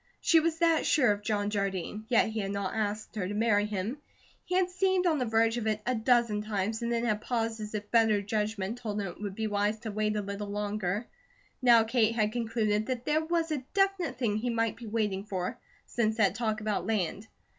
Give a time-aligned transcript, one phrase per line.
[0.19, 3.67] She was that sure of John Jardine; yet he had not asked her to marry
[3.67, 3.99] him.
[4.43, 7.61] He had seemed on the verge of it a dozen times, and then had paused
[7.61, 11.05] as if better judgment told him it would be wise to wait a little longer.
[11.61, 15.59] Now Kate had concluded that there was a definite thing he might be waiting for,
[15.85, 17.27] since that talk about land.